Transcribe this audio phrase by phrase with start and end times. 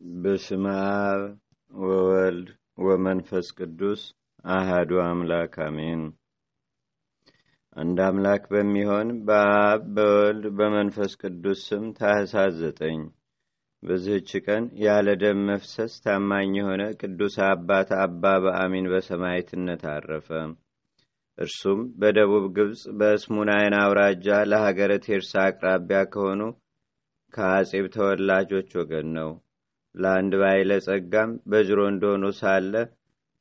[0.00, 0.64] በስመ
[1.02, 1.22] አብ
[1.72, 4.02] ወወልድ ወመንፈስ ቅዱስ
[4.48, 6.02] አህዱ አምላክ አሜን።
[7.76, 13.00] አንድ አምላክ በሚሆን በአብ በወልድ በመንፈስ ቅዱስ ስም ታህሳስ ዘጠኝ
[13.82, 20.28] በዚህች ቀን ያለ ደም መፍሰስ ታማኝ የሆነ ቅዱስ አባት አባ በአሚን በሰማዕትነት አረፈ።
[21.38, 26.40] እርሱም በደቡብ ግብፅ በእስሙናይን አውራጃ ለሀገረ ቴርሳ አቅራቢያ ከሆኑ
[27.34, 29.30] ከአጼብ ተወላጆች ወገን ነው።
[29.96, 32.72] ለአንድ ባይለ ጸጋም በጅሮ እንደሆኑ ሳለ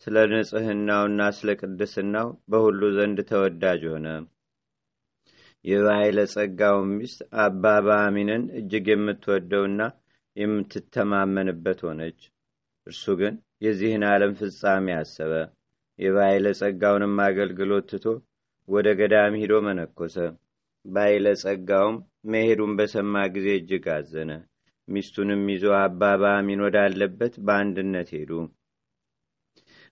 [0.07, 4.07] ስለ ንጽሕናውና ስለ ቅድስናው በሁሉ ዘንድ ተወዳጅ ሆነ።
[5.65, 9.79] የባይለ ጸጋውን ሚስት አባ በአሚንን እጅግ የምትወደውና
[10.35, 12.19] የምትተማመንበት ሆነች።
[12.87, 13.35] እርሱ ግን
[13.65, 15.33] የዚህን ዓለም ፍጻሜ አሰበ።
[15.99, 18.05] የባይለ ጸጋውንም አገልግሎት ትቶ
[18.69, 20.15] ወደ ገዳም ሂዶ መነኮሰ።
[20.85, 21.95] ባይለ ጸጋውም
[22.31, 24.31] መሄዱን በሰማ ጊዜ እጅግ አዘነ።
[24.87, 28.31] ሚስቱንም ይዞ አባ በአሚን ወዳለበት በአንድነት ሄዱ።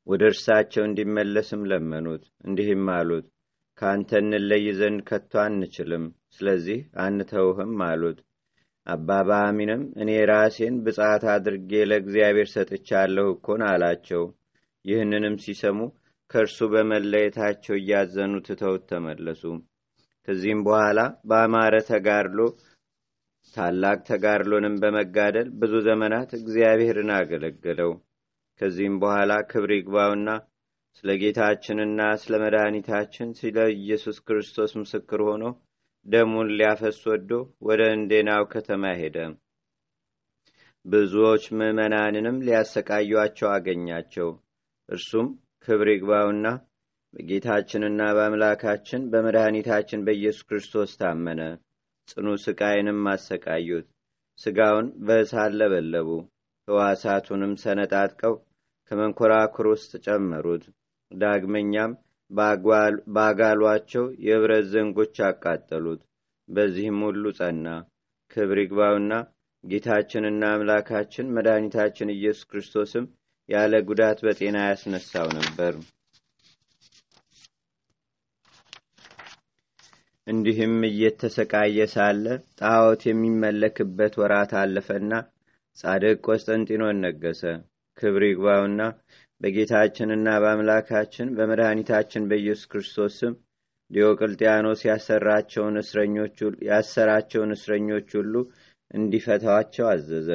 [0.07, 3.25] ወደ እርሳቸው እንዲመለስም ለመኑት። እንዲህም አሉት፣
[3.81, 8.19] ከአንተ እንለይ ዘንድ ከቶ አንችልም፣ ስለዚህ አንተውህም አሉት።
[8.87, 14.23] አባ በአሚንም እኔ ራሴን ብጻት አድርጌ ለእግዚአብሔር ሰጥቻለሁ እኮን አላቸው።
[14.85, 15.79] ይህንንም ሲሰሙ
[16.31, 19.43] ከእርሱ በመለየታቸው እያዘኑ ትተውት ተመለሱ።
[20.27, 22.39] ከዚህም በኋላ በአማረ ተጋድሎ
[23.55, 27.91] ታላቅ ተጋድሎንም በመጋደል ብዙ ዘመናት እግዚአብሔርን አገለገለው።
[28.59, 30.29] ከዚህም በኋላ ክብር ይግባውና
[30.97, 35.43] ስለ ጌታችንና ስለ መድኃኒታችን ስለ ኢየሱስ ክርስቶስ ምስክር ሆኖ
[36.05, 39.17] ደሙን ሊያፈስ ወዶ ወደ እንዴናው ከተማ ሄደ።
[40.85, 44.29] ብዙዎች ምዕመናንንም ሊያሰቃዩቸው አገኛቸው።
[44.89, 45.27] እርሱም
[45.67, 46.47] ክብር ይግባውና
[47.13, 51.41] በጌታችንና በአምላካችን በመድኃኒታችን በኢየሱስ ክርስቶስ ታመነ።
[52.07, 53.85] ጽኑ ስቃይንም አሰቃዩት።
[54.39, 56.09] ስጋውን በእሳት ለበለቡ፣
[56.67, 58.33] ሕዋሳቱንም ሰነጣጥቀው
[58.91, 60.63] ከመንኮራኩር ውስጥ ጨመሩት።
[61.11, 61.91] ዳግመኛም
[63.15, 66.01] ባጋሏቸው የብረት ዘንጎች አቃጠሉት።
[66.49, 67.67] በዚህም ሁሉ ጸና።
[68.31, 69.13] ክብር ይግባውና
[69.63, 73.05] ጌታችንና አምላካችን መድኃኒታችን ኢየሱስ ክርስቶስም
[73.49, 75.73] ያለ ጉዳት በጤና ያስነሳው ነበር።
[80.27, 82.25] እንዲህም እየተሰቃየ ሳለ
[82.59, 85.11] ጣዖት የሚመለክበት ወራት አለፈና
[85.77, 87.41] ጻድቅ ቆስጠንጢኖን ነገሰ።
[87.97, 88.81] ክብር ይግባውና
[89.41, 93.33] በጌታችንና በአምላካችን በመድኃኒታችን በኢየሱስ ክርስቶስ ስም
[93.91, 94.81] ዲዮቅልጥያኖስ
[96.69, 98.35] ያሰራቸውን እስረኞች ሁሉ
[98.91, 100.29] እንዲፈታቸው አዘዘ።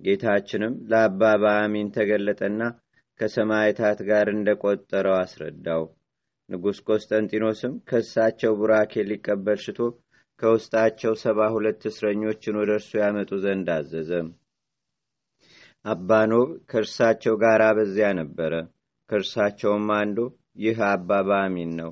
[0.00, 2.62] ጌታችንም ለአባ በአሚን ተገለጠና
[3.20, 5.84] ከሰማዕታት ጋር እንደቆጠረው አስረዳው።
[6.48, 9.78] ንጉሥ ቆስጠንጢኖስም ከእሳቸው ቡራኬ ሊቀበል ሽቶ
[10.40, 14.10] ከውስጣቸው ሰባ ሁለት እስረኞችን ወደ እርሱ ያመጡ ዘንድ አዘዘ።
[15.84, 18.52] አባኖብ ከእርሳቸው ጋር በዚያ ነበረ።
[19.10, 20.18] ከእርሳቸውም አንዱ
[20.62, 21.90] ይህ አባ በአሚን ነው።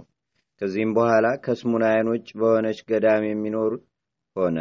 [0.60, 3.72] ከዚህም በኋላ ከስሙናያን ውጭ በሆነች ገዳም የሚኖር
[4.36, 4.58] ሆነ።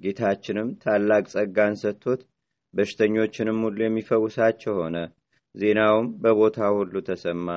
[0.00, 2.20] ጌታችንም ታላቅ ጸጋን ሰጥቶት
[2.74, 4.96] በሽተኞችንም ሁሉ የሚፈውሳቸው ሆነ።
[5.54, 7.48] ዜናውም በቦታ ሁሉ ተሰማ።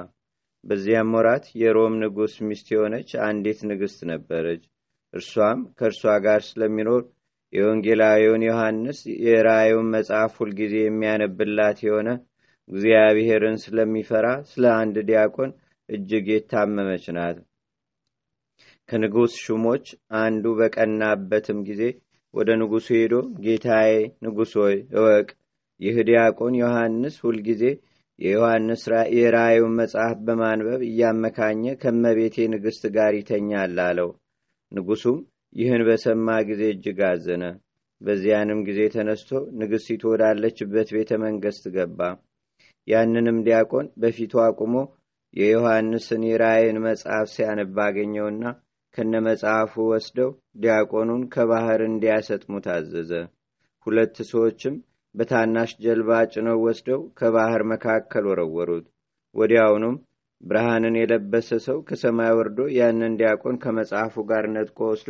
[0.64, 4.64] በዚያም ወራት የሮም ንጉሥ ሚስት የሆነች አንዲት ንግሥት ነበረች።
[5.14, 7.02] እርሷም ከእርሷ ጋር ስለሚኖር
[7.54, 12.10] የወንጌላዊውን ዮሐንስ የራእዩን መጽሐፍ ሁልጊዜ የሚያነብላት የሆነ
[12.70, 15.52] እግዚአብሔርን ስለሚፈራ ስለ አንድ ዲያቆን
[15.90, 17.40] እጅግ የታመመች ናት።
[18.90, 19.86] ከንጉሥ ሹሞች
[20.20, 21.84] አንዱ በቀናበትም ጊዜ
[22.34, 23.94] ወደ ንጉሡ ሄዶ ጌታዬ
[24.26, 25.28] ንጉሥ ሆይ እወቅ፣
[25.82, 27.64] ይህ ዲያቆን ዮሐንስ ሁልጊዜ
[28.22, 28.84] የዮሐንስ
[29.16, 34.10] የራእዩን መጽሐፍ በማንበብ እያመካኘ ከመቤቴ ንግሥት ጋር ይተኛል አለው።
[34.72, 35.20] ንጉሡም
[35.56, 37.44] ይህን በሰማ ጊዜ እጅግ አዘነ።
[38.02, 42.00] በዚያንም ጊዜ ተነስቶ ንግሥቲቱ ወዳለችበት ቤተ መንግሥት ገባ።
[42.88, 44.76] ያንንም ዲያቆን በፊቱ አቁሞ
[45.34, 48.44] የዮሐንስን የራእይን መጽሐፍ ሲያነብ አገኘውና
[48.96, 53.12] ከነ መጽሐፉ ወስደው ዲያቆኑን ከባህር እንዲያሰጥሙ ታዘዘ።
[53.88, 54.76] ሁለት ሰዎችም
[55.16, 58.86] በታናሽ ጀልባ ጭነው ወስደው ከባህር መካከል ወረወሩት።
[59.36, 59.96] ወዲያውኑም
[60.44, 65.10] ብርሃንን የለበሰ ሰው ከሰማይ ወርዶ ያንን ዲያቆን ከመጽሐፉ ጋር ነጥቆ ወስዶ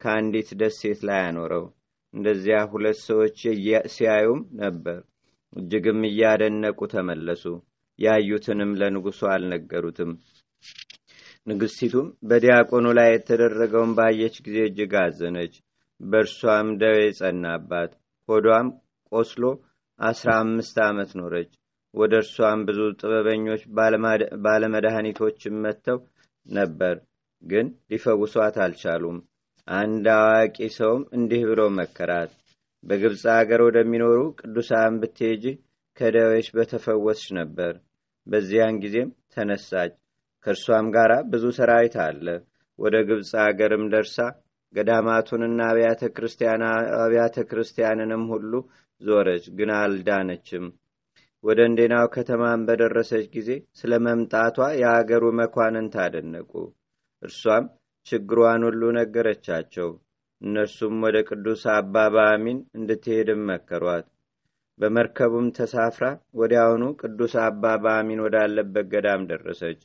[0.00, 1.64] ከአንዲት ደሴት ላይ አኖረው።
[2.14, 3.38] እንደዚያ ሁለት ሰዎች
[3.94, 4.98] ሲያዩም ነበር።
[5.52, 7.44] እጅግም እያደነቁ ተመለሱ።
[7.98, 10.10] ያዩትንም ለንጉሡ አልነገሩትም።
[11.46, 15.54] ንግሥቲቱም በዲያቆኑ ላይ የተደረገውን ባየች ጊዜ እጅግ አዘነች።
[16.00, 17.92] በእርሷም ደዌ ጸናባት።
[18.28, 18.68] ሆዷም
[19.12, 19.44] ቆስሎ
[20.00, 21.50] አስራ አምስት ዓመት ኖረች።
[21.94, 23.62] ወደ እርሷም ብዙ ጥበበኞች
[24.46, 25.98] ባለመድኃኒቶችም መጥተው
[26.46, 26.96] ነበር፣
[27.42, 29.18] ግን ሊፈውሷት አልቻሉም።
[29.68, 32.32] አንድ አዋቂ ሰውም እንዲህ ብሎ መከራት፣
[32.84, 35.44] በግብፅ አገር ወደሚኖሩ ቅዱሳን ብትሄጂ
[35.96, 37.72] ከደዌሽ በተፈወስሽ ነበር።
[38.26, 39.94] በዚያን ጊዜም ተነሳች።
[40.46, 42.26] ከእርሷም ጋር ብዙ ሰራዊት አለ።
[42.78, 44.16] ወደ ግብፅ አገርም ደርሳ
[44.74, 45.60] ገዳማቱንና
[47.00, 48.52] አብያተ ክርስቲያንንም ሁሉ
[49.02, 50.66] ዞረች፣ ግን አልዳነችም።
[51.44, 56.52] ወደ እንዴናው ከተማን በደረሰች ጊዜ ስለ መምጣቷ የአገሩ መኳንንት አደነቁ።
[57.22, 57.64] እርሷም
[58.06, 59.88] ችግሯን ሁሉ ነገረቻቸው።
[60.42, 64.06] እነርሱም ወደ ቅዱስ አባ ባሚን እንድትሄድም መከሯት።
[64.80, 66.06] በመርከቡም ተሳፍራ
[66.38, 69.80] ወዲያውኑ ቅዱስ አባ ባሚን ወዳለበት ገዳም ደረሰች።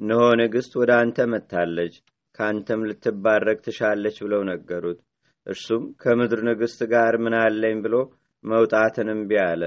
[0.00, 1.94] እነሆ ንግሥት ወደ አንተ መጥታለች፣
[2.38, 4.98] ከአንተም ልትባረክ ትሻለች ብለው ነገሩት።
[5.46, 7.94] እርሱም ከምድር ንግሥት ጋር ምን አለኝ ብሎ
[8.44, 9.62] መውጣትን እምቢ አለ።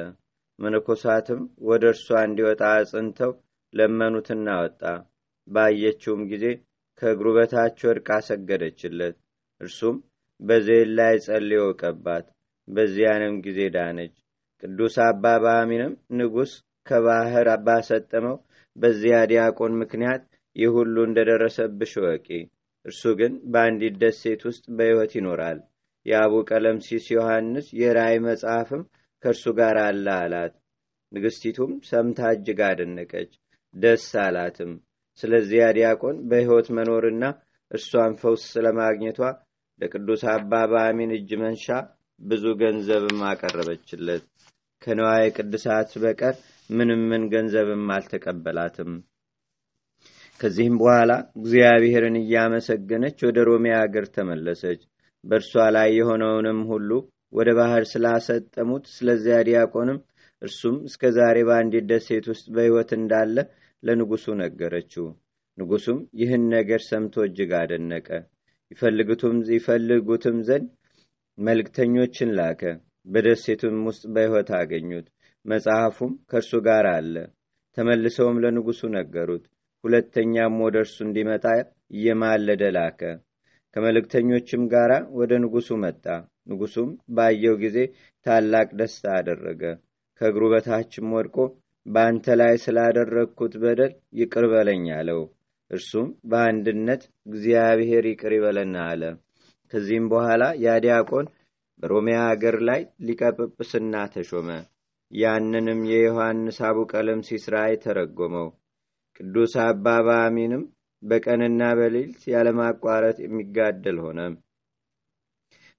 [0.59, 3.31] መነኮሳትም ወደ እርሷ እንዲወጣ አጽንተው
[3.73, 4.81] ለመኑትና ወጣ።
[5.47, 6.45] ባየችውም ጊዜ
[7.01, 9.15] ከእግሩ በታች ወድቃ ሰገደችለት።
[9.61, 9.95] እርሱም
[10.39, 12.25] በዘይት ላይ ጸልዮ ቀባት።
[12.67, 14.13] በዚያንም ጊዜ ዳነች።
[14.63, 16.51] ቅዱስ አባ ባሚንም ንጉሥ
[16.87, 18.37] ከባህር ባሰጠመው
[18.75, 20.23] በዚያ ዲያቆን ምክንያት
[20.55, 22.27] ይህ ሁሉ እንደደረሰብሽ ወቂ።
[22.85, 25.59] እርሱ ግን በአንዲት ደሴት ውስጥ በሕይወት ይኖራል።
[26.05, 28.83] የአቡ ቀለምሲስ ዮሐንስ የራእይ መጽሐፍም
[29.23, 30.53] ከእርሱ ጋር አለ አላት።
[31.11, 33.31] ንግሥቲቱም ሰምታ እጅግ አደነቀች፣
[33.75, 34.71] ደስ አላትም።
[35.19, 37.23] ስለዚያ ዲያቆን በሕይወት መኖርና
[37.71, 39.19] እርሷን ፈውስ ስለማግኘቷ
[39.81, 41.67] ለቅዱስ አባ በአሚን እጅ መንሻ
[42.21, 44.23] ብዙ ገንዘብም አቀረበችለት።
[44.81, 46.35] ከንዋየ ቅድሳት በቀር
[46.69, 48.91] ምንም ምን ገንዘብም አልተቀበላትም።
[50.41, 54.81] ከዚህም በኋላ እግዚአብሔርን እያመሰገነች ወደ ሮሜ አገር ተመለሰች።
[55.23, 56.89] በእርሷ ላይ የሆነውንም ሁሉ
[57.33, 59.99] ወደ ባህር ስላሰጠሙት ስለዚያ ዲያቆንም
[60.41, 63.35] እርሱም እስከ ዛሬ በአንዲት ደሴት ውስጥ በሕይወት እንዳለ
[63.83, 65.05] ለንጉሡ ነገረችው።
[65.57, 68.07] ንጉሡም ይህን ነገር ሰምቶ እጅግ አደነቀ።
[69.51, 70.67] ይፈልጉትም ዘንድ
[71.37, 72.61] መልእክተኞችን ላከ።
[73.07, 75.07] በደሴቱም ውስጥ በሕይወት አገኙት።
[75.45, 77.15] መጽሐፉም ከእርሱ ጋር አለ።
[77.77, 79.45] ተመልሰውም ለንጉሡ ነገሩት።
[79.83, 81.45] ሁለተኛም ወደ እርሱ እንዲመጣ
[81.93, 83.01] እየማለደ ላከ።
[83.75, 86.05] ከመልእክተኞችም ጋር ወደ ንጉሡ መጣ።
[86.49, 87.77] ንጉሡም ባየው ጊዜ
[88.25, 89.61] ታላቅ ደስታ አደረገ።
[90.21, 91.37] ከእግሩ በታችም ወድቆ
[91.85, 95.21] በአንተ ላይ ስላደረግኩት በደል ይቅር በለኝ አለው።
[95.71, 99.03] እርሱም በአንድነት እግዚአብሔር ይቅር ይበለና አለ።
[99.73, 101.27] ከዚህም በኋላ ያ ዲያቆን
[101.79, 104.49] በሮሚያ አገር ላይ ሊቀጵጵስና ተሾመ።
[105.11, 108.47] ያንንም የዮሐንስ አቡ ቀለምሲስ ራእይ ተረጎመው።
[109.19, 110.63] ቅዱስ አባ በአሚንም
[111.03, 114.19] በቀንና በሌሊት ያለማቋረጥ የሚጋደል ሆነ።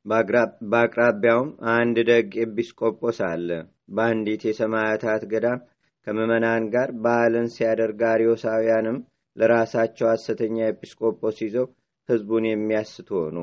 [0.06, 3.48] በአቅራቢያውም አንድ ደግ ኤጲስቆጶስ አለ።
[3.94, 5.60] በአንዲት የሰማዕታት ገዳም
[6.06, 8.96] ከምዕመናን ጋር በዓልን ሲያደርግ አርዮሳውያንም
[9.36, 11.66] ለራሳቸው ሐሰተኛ ኤጲስቆጶስ ይዘው
[12.08, 13.36] ሕዝቡን የሚያስቱ ሆኑ።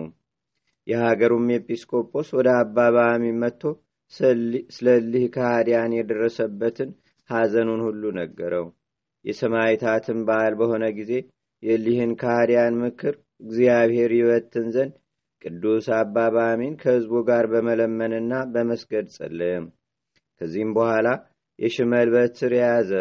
[0.87, 3.63] የሀገሩም ኤጲስቆጶስ ወደ አባ በአሚን መጥቶ
[4.77, 4.87] ስለ
[5.35, 6.91] ከሃዲያን የደረሰበትን
[7.29, 8.67] ሐዘኑን ሁሉ ነገረው።
[9.25, 11.11] የሰማይታትን በዓል በሆነ ጊዜ
[11.63, 13.13] የሊህን ከሃዲያን ምክር
[13.43, 14.93] እግዚአብሔር ይበትን ዘንድ
[15.41, 19.65] ቅዱስ አባ በአሚን ከሕዝቡ ጋር በመለመንና በመስገድ ጸለየም።
[20.41, 21.07] ከዚህም በኋላ
[21.59, 22.91] የሽመል በትር የያዘ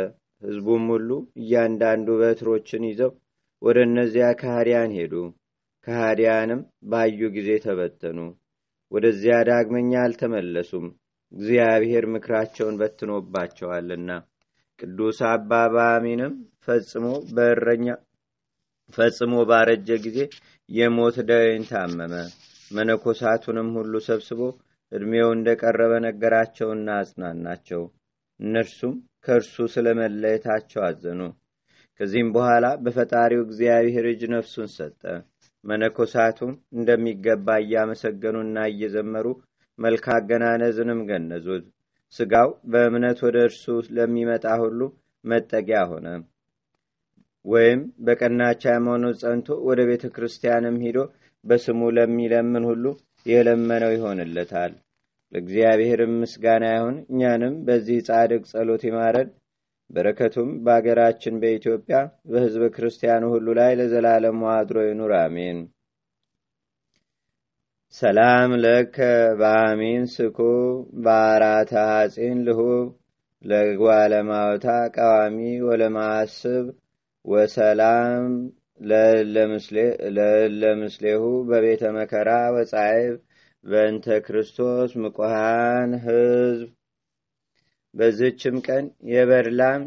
[0.43, 1.11] ሕዝቡም ሁሉ
[1.41, 3.13] እያንዳንዱ በትሮችን ይዘው
[3.63, 5.15] ወደ እነዚያ ከሃዲያን ሄዱ።
[5.87, 6.61] ከሃዲያንም
[6.91, 8.19] ባዩ ጊዜ ተበተኑ።
[8.93, 10.87] ወደዚያ ዳግመኛ አልተመለሱም፣
[11.33, 14.11] እግዚአብሔር ምክራቸውን በትኖባቸዋልና።
[14.79, 16.35] ቅዱስ አባ በአሚንም
[16.67, 17.07] ፈጽሞ
[17.37, 17.87] በእረኛ
[18.95, 20.19] ፈጽሞ ባረጀ ጊዜ
[20.69, 22.15] የሞት ደዌን ታመመ።
[22.71, 24.41] መነኮሳቱንም ሁሉ ሰብስቦ
[24.93, 27.83] ዕድሜው እንደቀረበ ነገራቸውና አጽናናቸው።
[28.41, 28.95] እነርሱም
[29.25, 31.21] ከእርሱ ስለ መለየታቸው አዘኑ።
[32.01, 35.03] ከዚህም በኋላ በፈጣሪው እግዚአብሔር እጅ ነፍሱን ሰጠ።
[35.65, 39.27] መነኮሳቱም እንደሚገባ እያመሰገኑና እየዘመሩ
[39.79, 41.65] መልክ አገናነዝንም ገነዙት።
[42.15, 43.65] ስጋው በእምነት ወደ እርሱ
[43.97, 44.81] ለሚመጣ ሁሉ
[45.25, 46.07] መጠጊያ ሆነ።
[47.45, 50.99] ወይም በቀናች ሃይማኖት ጸንቶ ወደ ቤተ ክርስቲያንም ሂዶ
[51.45, 52.85] በስሙ ለሚለምን ሁሉ
[53.27, 54.73] የለመነው ይሆንለታል።
[55.33, 59.29] ለእግዚአብሔርም ምስጋና ይሁን። እኛንም በዚህ ጻድቅ ጸሎት ይማረን።
[59.91, 61.99] በረከቱም በአገራችን በኢትዮጵያ
[62.31, 65.59] በሕዝበ ክርስቲያኑ ሁሉ ላይ ለዘላለም አድሮ ይኑር፣ አሜን።
[67.95, 68.97] ሰላም ለከ
[69.39, 70.39] በአሚን ስኩ
[71.05, 72.89] በአራተ ሐፂን ልሁብ
[73.45, 74.67] ለጓለማውታ
[74.97, 76.67] ቀዋሚ ወለማስብ
[77.25, 78.27] ወሰላም
[80.19, 83.15] ለለምስሌሁ በቤተ መከራ ወጻይብ
[83.65, 86.69] በእንተ ክርስቶስ ምቁሃን ሕዝብ።
[87.95, 89.83] በዝችም ቀን የበርላም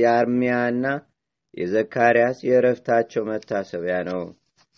[0.00, 0.84] የአርሚያና
[1.54, 4.22] የዘካርያስ የእረፍታቸው መታሰቢያ ነው።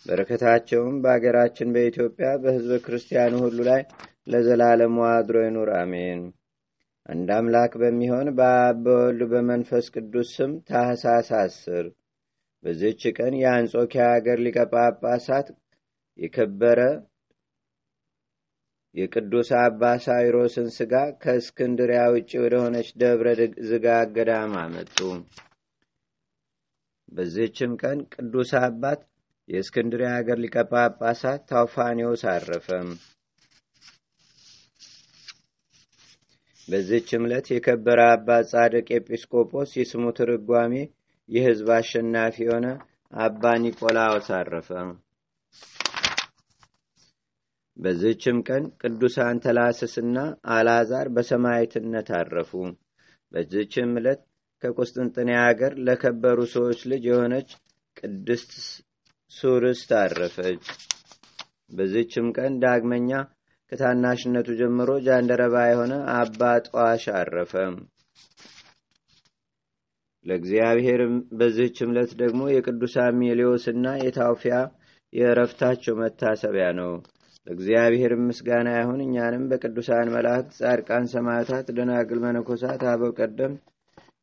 [0.05, 3.81] በረከታቸውም በአገራችን በኢትዮጵያ በሕዝበ ክርስቲያኑ ሁሉ ላይ
[4.31, 6.21] ለዘላለሙ አድሮ ይኑር፣ አሜን።
[7.09, 11.85] አንድ አምላክ በሚሆን በአብ በወልድ በመንፈስ ቅዱስ ስም ታህሳስ አስር
[12.63, 14.57] በዚህች ቀን የአንጾኪያ አገር ሊቀ
[16.19, 16.79] የከበረ
[18.95, 23.27] የቅዱስ አባ ሳይሮስን ስጋ ከእስክንድሪያ ውጭ ወደሆነች ደብረ
[23.67, 24.97] ዝጋ ገዳም አመጡ።
[27.11, 29.01] በዚህችም ቀን ቅዱስ አባት
[29.49, 32.67] የእስክንድሪያ ሀገር ሊቀ ጳጳሳት ታውፋኒዎስ አረፈ።
[36.67, 40.73] በዚህችም ዕለት የከበረ አባት ጻድቅ ኤጲስቆጶስ የስሙ ትርጓሜ
[41.29, 42.67] የሕዝብ አሸናፊ የሆነ
[43.13, 44.69] አባ ኒቆላዎስ አረፈ።
[47.77, 50.17] በዚህችም ቀን ቅዱሳን ተላስስና
[50.55, 52.51] አልዓዛር በሰማዕትነት አረፉ።
[53.31, 54.21] በዚህችም ዕለት
[54.63, 57.49] ከቁስጥንጥንያ አገር ለከበሩ ሰዎች ልጅ የሆነች
[57.97, 58.51] ቅድስት
[59.31, 60.63] ሱርስት አረፈች።
[61.71, 63.11] በዚህችም ቀን ዳግመኛ
[63.71, 67.53] ከታናሽነቱ ጀምሮ ጃንደረባ የሆነ አባ ጠዋሽ አረፈ።
[70.25, 74.55] ለእግዚአብሔርም በዚህችም ዕለት ደግሞ የቅዱሳን ሜሌዎስና የታውፊያ
[75.13, 76.91] የእረፍታቸው መታሰቢያ ነው።
[77.47, 83.53] ለእግዚአብሔር ምስጋና ይሁን። እኛንም በቅዱሳን መላእክት፣ ጻድቃን፣ ሰማዕታት፣ ደናግል፣ መነኮሳት፣ አበው ቀደም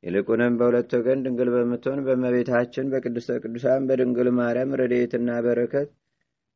[0.06, 5.88] ይልቁንም በሁለት ወገን ድንግል በምትሆን በእመቤታችን በቅድስተ ቅዱሳን በድንግል ማርያም ረድኤትና በረከት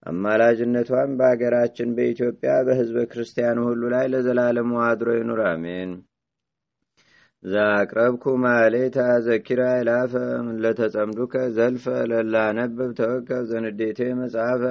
[0.06, 5.90] አማላጅነቷን በአገራችን በኢትዮጵያ በሕዝበ ክርስቲያኑ ሁሉ ላይ ለዘላለሙ አድሮ ይኑር፣ አሜን።
[7.42, 10.14] ዛቅረብኩ ማሌታ ዘኪራ ይላፈ
[10.62, 14.62] ለተጸምዱከ ዘልፈ ለላነብብ ተወከብ ዘንዴቴ መጽሐፈ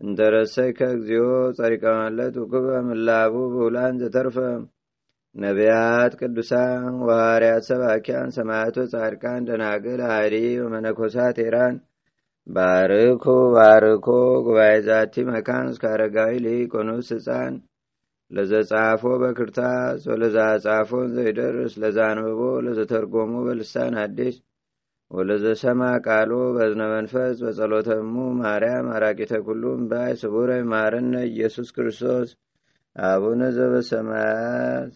[0.00, 1.26] እንተረሰይከ እግዚኦ
[1.58, 4.38] ጸሪቀመለት ውክበ ምላቡ ብውላን ዘተርፈ
[5.36, 11.76] ነቢያት ቅዱሳን ወሃርያት ሰባኪያን ሰማያቶ ጻድቃን ደናግል አዲ ወመነኮሳት ኤራን
[12.46, 13.24] ባርኮ
[13.54, 14.06] ባርኮ
[14.46, 17.54] ጉባኤ ዛቲ መካን እስከ አረጋዊ ሊቆኑስ ህፃን
[18.30, 24.36] ለዘጻፎ በክርታስ ወለዛ ጻፎን ዘይደርስ ለዛ አንብቦ ለዘተርጎሞ በልሳን አዲስ
[25.10, 32.30] ወለዘሰማ ቃሎ በዝነ መንፈስ በጸሎተሙ ማርያም አራቂተ ኩሉም ባይ ስቡረ ማረነ ኢየሱስ ክርስቶስ
[32.96, 34.92] አቡነ ዘበሰማያት